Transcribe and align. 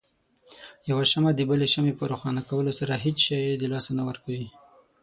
يوه 0.89 1.03
شمعه 1.11 1.31
دبلې 1.39 1.67
شمعې 1.73 1.93
په 1.99 2.03
روښانه 2.11 2.41
کولو 2.49 2.71
سره 2.79 2.93
هيڅ 3.03 3.17
شی 3.27 3.41
د 3.55 3.63
لاسه 3.71 3.91
نه 3.99 4.03
ورکوي. 4.09 4.47